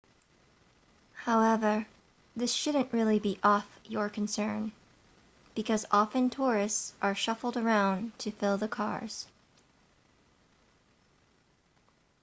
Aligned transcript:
however 1.13 1.85
this 2.35 2.51
shouldn't 2.51 2.91
really 2.91 3.19
be 3.19 3.37
off 3.43 3.79
your 3.85 4.09
concern 4.09 4.71
because 5.53 5.85
often 5.91 6.27
tourists 6.27 6.91
are 7.03 7.13
shuffled 7.13 7.55
around 7.55 8.11
to 8.17 8.31
fill 8.31 8.57
the 8.57 8.67
cars 8.67 9.27